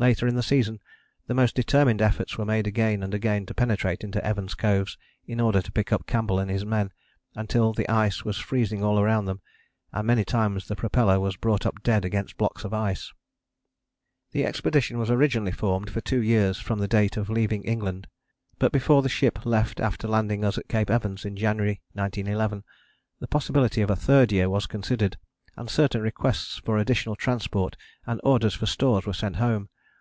Later 0.00 0.26
in 0.26 0.34
the 0.34 0.42
season 0.42 0.80
the 1.26 1.34
most 1.34 1.54
determined 1.54 2.00
efforts 2.00 2.38
were 2.38 2.46
made 2.46 2.66
again 2.66 3.02
and 3.02 3.12
again 3.12 3.44
to 3.44 3.52
penetrate 3.52 4.02
into 4.02 4.24
Evans 4.24 4.54
Coves 4.54 4.96
in 5.26 5.40
order 5.42 5.60
to 5.60 5.70
pick 5.70 5.92
up 5.92 6.06
Campbell 6.06 6.38
and 6.38 6.50
his 6.50 6.64
men, 6.64 6.90
until 7.34 7.74
the 7.74 7.86
ice 7.86 8.24
was 8.24 8.38
freezing 8.38 8.82
all 8.82 8.96
round 9.04 9.28
them, 9.28 9.42
and 9.92 10.06
many 10.06 10.24
times 10.24 10.66
the 10.68 10.74
propeller 10.74 11.20
was 11.20 11.36
brought 11.36 11.66
up 11.66 11.82
dead 11.82 12.06
against 12.06 12.38
blocks 12.38 12.64
of 12.64 12.72
ice. 12.72 13.12
The 14.30 14.46
expedition 14.46 14.96
was 14.96 15.10
originally 15.10 15.52
formed 15.52 15.90
for 15.90 16.00
two 16.00 16.22
years 16.22 16.58
from 16.58 16.78
the 16.78 16.88
date 16.88 17.18
of 17.18 17.28
leaving 17.28 17.62
England. 17.64 18.06
But 18.58 18.72
before 18.72 19.02
the 19.02 19.10
ship 19.10 19.44
left 19.44 19.80
after 19.80 20.08
landing 20.08 20.46
us 20.46 20.56
at 20.56 20.68
Cape 20.70 20.88
Evans 20.88 21.26
in 21.26 21.36
January 21.36 21.82
1911 21.92 22.64
the 23.18 23.28
possibility 23.28 23.82
of 23.82 23.90
a 23.90 23.96
third 23.96 24.32
year 24.32 24.48
was 24.48 24.64
considered, 24.64 25.18
and 25.56 25.68
certain 25.68 26.00
requests 26.00 26.56
for 26.64 26.78
additional 26.78 27.16
transport 27.16 27.76
and 28.06 28.18
orders 28.24 28.54
for 28.54 28.64
stores 28.64 29.04
were 29.04 29.12
sent 29.12 29.36
home. 29.36 29.68